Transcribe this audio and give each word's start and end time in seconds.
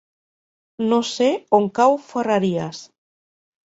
No 0.93 0.99
sé 1.11 1.27
on 1.59 1.69
cau 1.81 1.99
Ferreries. 2.09 2.85